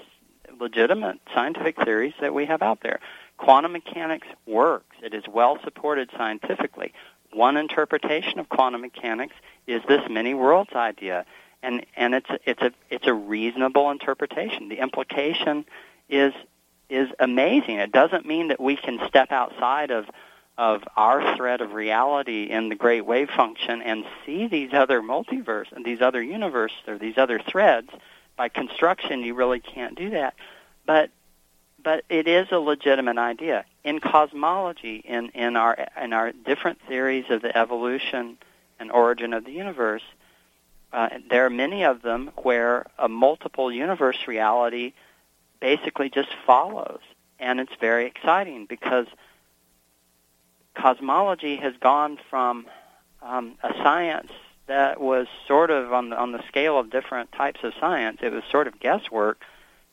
[0.58, 3.00] legitimate scientific theories that we have out there.
[3.36, 4.96] Quantum mechanics works.
[5.02, 6.92] It is well supported scientifically.
[7.32, 9.34] One interpretation of quantum mechanics
[9.66, 11.26] is this many worlds idea,
[11.62, 14.68] and and it's a, it's a it's a reasonable interpretation.
[14.68, 15.64] The implication
[16.08, 16.32] is
[16.88, 17.78] is amazing.
[17.78, 20.06] It doesn't mean that we can step outside of
[20.56, 25.70] of our thread of reality in the great wave function and see these other multiverse
[25.72, 27.88] and these other universes or these other threads
[28.36, 30.34] by construction you really can't do that.
[30.86, 31.10] But
[31.82, 33.64] but it is a legitimate idea.
[33.82, 38.38] In cosmology in in our in our different theories of the evolution
[38.78, 40.02] and origin of the universe
[40.94, 44.92] uh, there are many of them where a multiple universe reality
[45.60, 47.00] basically just follows.
[47.40, 49.06] And it's very exciting because
[50.74, 52.66] cosmology has gone from
[53.22, 54.32] um, a science
[54.66, 58.18] that was sort of on the, on the scale of different types of science.
[58.22, 59.42] It was sort of guesswork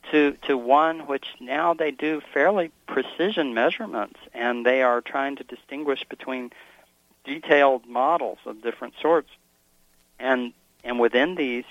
[0.10, 5.44] to to one which now they do fairly precision measurements, and they are trying to
[5.44, 6.52] distinguish between
[7.24, 9.30] detailed models of different sorts,
[10.20, 10.54] and
[10.84, 11.66] and within these,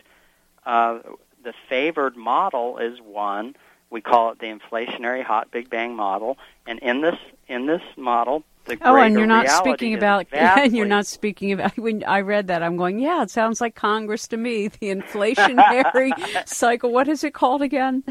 [0.65, 1.01] uh,
[1.43, 3.57] the favored model is one.
[3.91, 8.45] We call it the inflationary hot Big Bang model, and in this in this model,
[8.83, 12.63] oh, and you're not speaking about and you're not speaking about when I read that
[12.63, 14.69] I'm going, yeah, it sounds like Congress to me.
[14.69, 16.13] The inflationary
[16.49, 16.93] cycle.
[16.93, 18.05] What is it called again?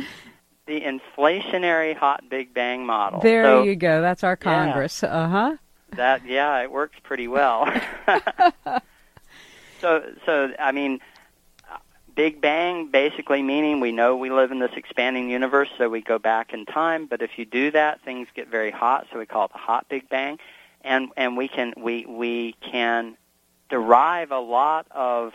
[0.65, 3.21] The inflationary hot Big Bang model.
[3.21, 4.01] There so, you go.
[4.01, 5.01] That's our Congress.
[5.03, 5.57] Yeah, uh huh.
[5.91, 7.67] That yeah, it works pretty well.
[9.81, 10.99] so so I mean,
[12.19, 16.19] Big Bang basically meaning we know we live in this expanding universe, so we go
[16.19, 17.05] back in time.
[17.05, 19.87] But if you do that, things get very hot, so we call it the hot
[19.87, 20.37] Big Bang,
[20.81, 23.15] and and we can we we can
[23.69, 25.31] derive a lot of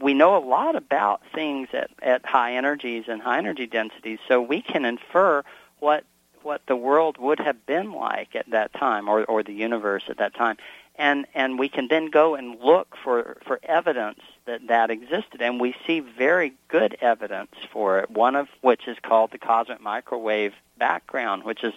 [0.00, 4.40] we know a lot about things at, at high energies and high energy densities, so
[4.40, 5.42] we can infer
[5.80, 6.04] what
[6.42, 10.18] what the world would have been like at that time, or or the universe at
[10.18, 10.58] that time,
[10.94, 15.60] and and we can then go and look for for evidence that that existed, and
[15.60, 18.10] we see very good evidence for it.
[18.10, 21.74] One of which is called the cosmic microwave background, which is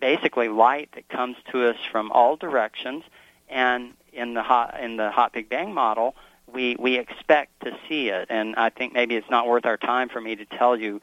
[0.00, 3.04] basically light that comes to us from all directions,
[3.48, 6.14] and in the hot in the hot Big Bang model,
[6.52, 8.26] we we expect to see it.
[8.30, 11.00] And I think maybe it's not worth our time for me to tell you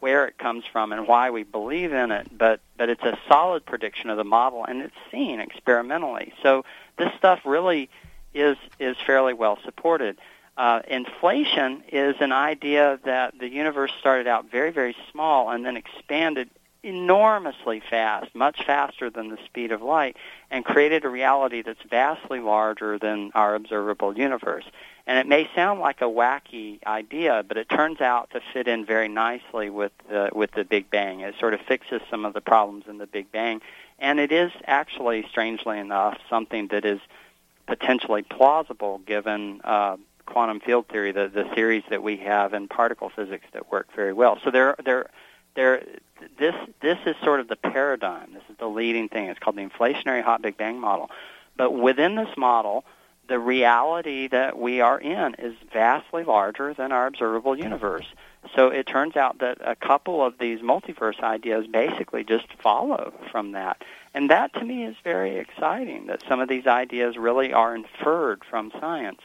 [0.00, 3.66] where it comes from and why we believe in it, but but it's a solid
[3.66, 6.32] prediction of the model, and it's seen experimentally.
[6.42, 6.64] So
[6.96, 7.90] this stuff really
[8.34, 10.18] is is fairly well supported.
[10.58, 15.76] Uh, inflation is an idea that the universe started out very, very small and then
[15.76, 16.50] expanded
[16.82, 20.16] enormously fast, much faster than the speed of light,
[20.50, 24.64] and created a reality that's vastly larger than our observable universe.
[25.06, 28.84] And it may sound like a wacky idea, but it turns out to fit in
[28.84, 31.20] very nicely with the, with the Big Bang.
[31.20, 33.60] It sort of fixes some of the problems in the Big Bang,
[34.00, 37.00] and it is actually, strangely enough, something that is
[37.66, 39.96] potentially plausible given uh,
[40.28, 44.12] quantum field theory, the, the theories that we have in particle physics that work very
[44.12, 44.38] well.
[44.44, 45.10] So there, there,
[45.54, 45.82] there.
[46.38, 48.32] This this is sort of the paradigm.
[48.32, 49.26] This is the leading thing.
[49.26, 51.10] It's called the inflationary hot Big Bang model.
[51.56, 52.84] but within this model,
[53.28, 58.06] the reality that we are in is vastly larger than our observable universe.
[58.54, 63.52] So it turns out that a couple of these multiverse ideas basically just follow from
[63.52, 63.82] that.
[64.14, 68.42] And that to me is very exciting that some of these ideas really are inferred
[68.48, 69.20] from science.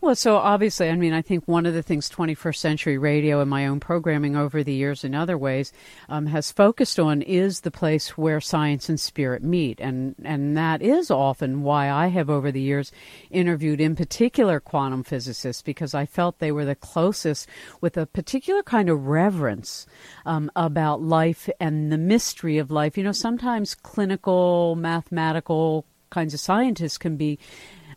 [0.00, 3.48] Well, so obviously, I mean, I think one of the things 21st Century Radio and
[3.48, 5.72] my own programming over the years in other ways
[6.08, 9.80] um, has focused on is the place where science and spirit meet.
[9.80, 12.92] And, and that is often why I have over the years
[13.30, 17.48] interviewed, in particular, quantum physicists, because I felt they were the closest
[17.80, 19.86] with a particular kind of reverence
[20.26, 22.98] um, about life and the mystery of life.
[22.98, 27.38] You know, sometimes clinical, mathematical kinds of scientists can be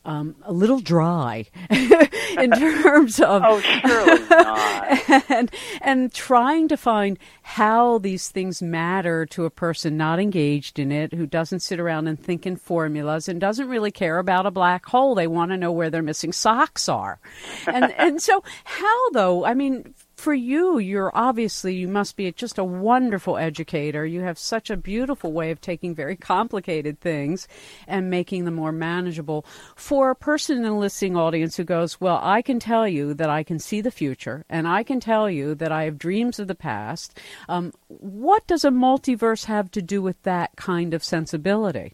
[0.08, 5.30] um, a little dry in terms of oh surely not.
[5.30, 5.52] and
[5.82, 11.14] and trying to find how these things matter to a person not engaged in it
[11.14, 14.86] who doesn't sit around and think in formulas and doesn't really care about a black
[14.86, 15.14] hole.
[15.14, 17.20] They want to know where their missing socks are.
[17.68, 22.58] And and so how though i mean for you, you're obviously, you must be just
[22.58, 24.04] a wonderful educator.
[24.04, 27.48] You have such a beautiful way of taking very complicated things
[27.88, 29.46] and making them more manageable.
[29.76, 33.30] For a person in a listening audience who goes, Well, I can tell you that
[33.30, 36.48] I can see the future, and I can tell you that I have dreams of
[36.48, 41.94] the past, um, what does a multiverse have to do with that kind of sensibility?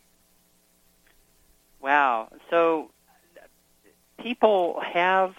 [1.81, 2.29] Wow.
[2.49, 2.89] So
[4.17, 5.35] people have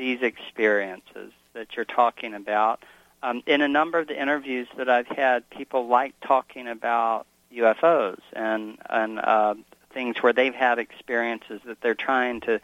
[0.00, 2.82] these experiences that you're talking about.
[3.22, 8.20] Um, in a number of the interviews that I've had, people like talking about UFOs
[8.32, 9.54] and and uh,
[9.92, 12.62] things where they've had experiences that they're trying to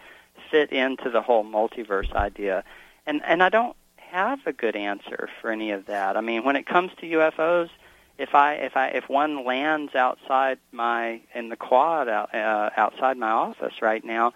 [0.51, 2.64] fit into the whole multiverse idea.
[3.07, 6.16] And and I don't have a good answer for any of that.
[6.16, 7.68] I mean, when it comes to UFOs,
[8.16, 13.18] if I if I if one lands outside my in the quad out, uh, outside
[13.18, 14.32] my office right now,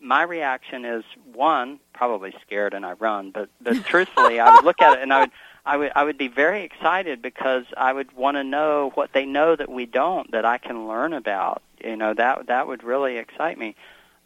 [0.00, 4.80] my reaction is one, probably scared and I run, but but truthfully, I would look
[4.80, 5.30] at it and I would
[5.64, 9.26] I would I would be very excited because I would want to know what they
[9.26, 11.62] know that we don't that I can learn about.
[11.82, 13.76] You know that that would really excite me.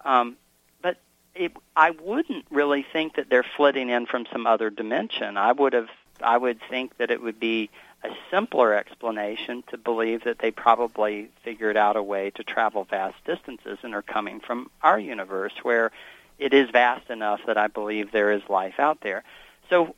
[0.04, 0.36] Um,
[0.82, 0.98] but
[1.34, 5.36] it, I wouldn't really think that they're flitting in from some other dimension.
[5.36, 5.88] I would have
[6.22, 7.70] I would think that it would be
[8.04, 13.16] a simpler explanation to believe that they probably figured out a way to travel vast
[13.24, 15.90] distances and are coming from our universe where
[16.38, 19.24] it is vast enough that I believe there is life out there.
[19.70, 19.94] So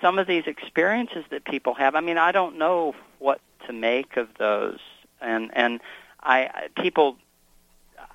[0.00, 4.16] some of these experiences that people have, I mean, I don't know what to make
[4.16, 4.78] of those.
[5.20, 5.80] And and
[6.22, 7.16] I people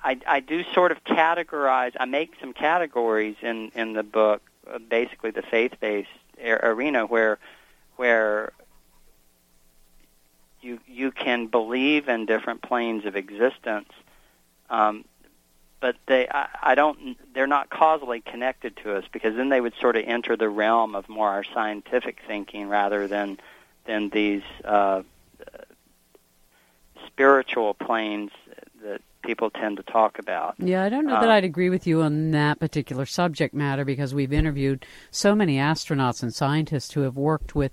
[0.02, 1.92] I, I do sort of categorize.
[1.98, 6.08] I make some categories in in the book, uh, basically the faith-based
[6.40, 7.38] arena, where
[7.96, 8.52] where
[10.64, 13.90] you you can believe in different planes of existence,
[14.70, 15.04] um,
[15.80, 19.74] but they I, I don't they're not causally connected to us because then they would
[19.80, 23.38] sort of enter the realm of more our scientific thinking rather than
[23.84, 25.02] than these uh,
[27.06, 28.30] spiritual planes
[28.82, 30.54] that people tend to talk about.
[30.58, 33.84] Yeah, I don't know um, that I'd agree with you on that particular subject matter
[33.84, 37.72] because we've interviewed so many astronauts and scientists who have worked with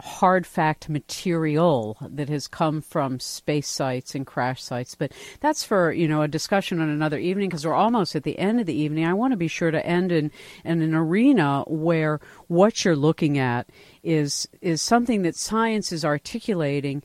[0.00, 4.94] hard fact material that has come from space sites and crash sites.
[4.94, 8.38] But that's for, you know, a discussion on another evening because we're almost at the
[8.38, 9.04] end of the evening.
[9.04, 10.30] I want to be sure to end in,
[10.64, 13.68] in an arena where what you're looking at
[14.02, 17.02] is is something that science is articulating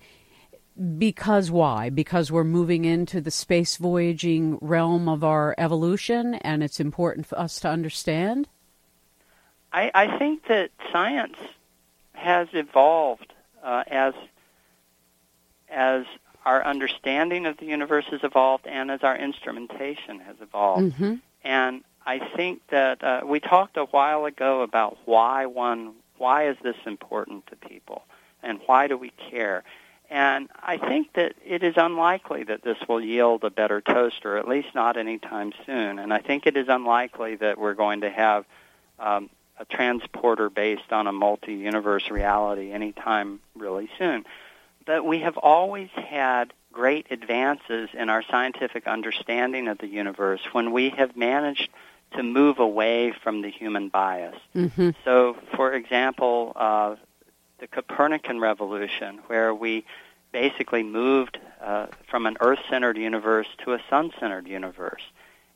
[0.97, 1.89] because why?
[1.89, 7.39] Because we're moving into the space voyaging realm of our evolution and it's important for
[7.39, 8.47] us to understand?
[9.71, 11.37] I, I think that science
[12.13, 14.13] has evolved uh, as
[15.69, 16.05] as
[16.45, 20.93] our understanding of the universe has evolved and as our instrumentation has evolved.
[20.93, 21.15] Mm-hmm.
[21.43, 26.57] And I think that uh, we talked a while ago about why one why is
[26.63, 28.03] this important to people
[28.43, 29.63] and why do we care?
[30.09, 34.47] And I think that it is unlikely that this will yield a better toaster, at
[34.47, 35.99] least not anytime soon.
[35.99, 38.45] And I think it is unlikely that we're going to have
[38.99, 39.29] um,
[39.59, 44.25] a transporter based on a multi-universe reality anytime really soon.
[44.85, 50.71] But we have always had great advances in our scientific understanding of the universe when
[50.71, 51.69] we have managed
[52.15, 54.35] to move away from the human bias.
[54.55, 54.91] Mm-hmm.
[55.03, 56.95] So, for example, uh,
[57.65, 59.85] the Copernican revolution, where we
[60.31, 65.01] basically moved uh, from an Earth centered universe to a sun centered universe.